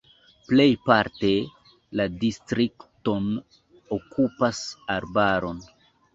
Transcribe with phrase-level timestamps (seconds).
[0.51, 1.29] Plejparte
[1.99, 3.29] la distrikton
[4.01, 4.65] okupas
[4.99, 5.55] arbaroj.